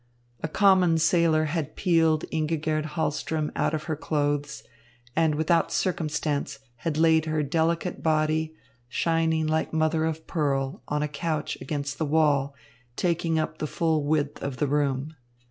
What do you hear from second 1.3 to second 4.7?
had peeled Ingigerd Hahlström out of her clothes,